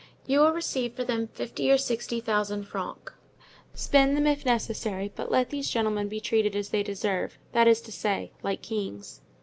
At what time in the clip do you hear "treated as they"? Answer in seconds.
6.19-6.81